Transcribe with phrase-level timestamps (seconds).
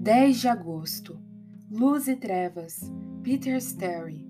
[0.00, 1.20] 10 de agosto.
[1.70, 2.90] Luz e trevas.
[3.22, 4.26] Peter Sterry.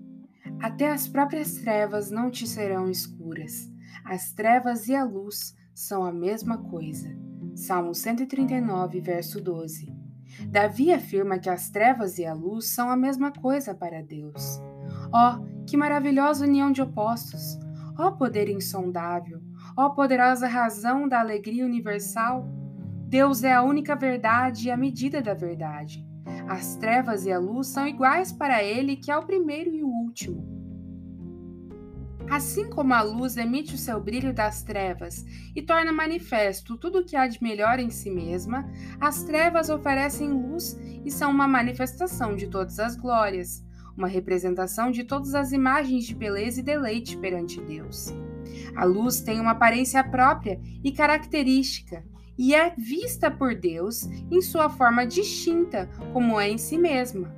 [0.60, 3.70] Até as próprias trevas não te serão escuras.
[4.04, 7.16] As trevas e a luz são a mesma coisa.
[7.54, 9.94] Salmo 139, verso 12.
[10.48, 14.60] Davi afirma que as trevas e a luz são a mesma coisa para Deus.
[15.14, 17.56] Oh, que maravilhosa união de opostos!
[17.96, 19.40] Ó oh, poder insondável!
[19.76, 22.59] Ó oh, poderosa razão da alegria universal!
[23.10, 26.06] Deus é a única verdade e a medida da verdade.
[26.48, 29.88] As trevas e a luz são iguais para ele, que é o primeiro e o
[29.88, 30.48] último.
[32.30, 35.24] Assim como a luz emite o seu brilho das trevas
[35.56, 38.70] e torna manifesto tudo o que há de melhor em si mesma,
[39.00, 43.60] as trevas oferecem luz e são uma manifestação de todas as glórias,
[43.96, 48.14] uma representação de todas as imagens de beleza e deleite perante Deus.
[48.76, 52.04] A luz tem uma aparência própria e característica,
[52.40, 57.30] e é vista por Deus em sua forma distinta, como é em si mesma.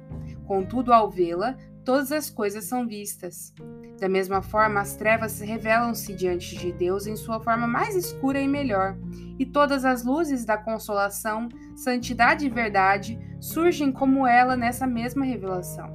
[0.46, 3.52] Contudo, ao vê-la, todas as coisas são vistas.
[3.98, 8.46] Da mesma forma, as trevas revelam-se diante de Deus em sua forma mais escura e
[8.46, 8.96] melhor,
[9.40, 15.92] e todas as luzes da consolação, santidade e verdade surgem como ela nessa mesma revelação.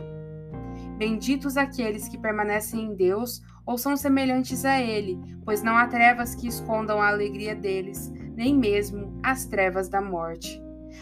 [0.97, 6.35] Benditos aqueles que permanecem em Deus ou são semelhantes a Ele, pois não há trevas
[6.35, 10.61] que escondam a alegria deles, nem mesmo as trevas da morte.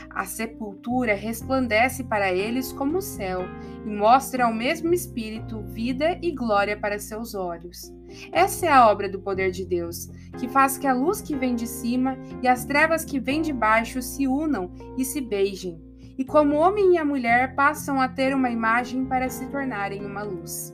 [0.09, 3.41] A sepultura resplandece para eles como o céu
[3.85, 7.93] e mostra ao mesmo Espírito vida e glória para seus olhos.
[8.31, 10.07] Essa é a obra do poder de Deus,
[10.39, 13.53] que faz que a luz que vem de cima e as trevas que vêm de
[13.53, 15.79] baixo se unam e se beijem,
[16.17, 20.23] e como homem e a mulher passam a ter uma imagem para se tornarem uma
[20.23, 20.73] luz.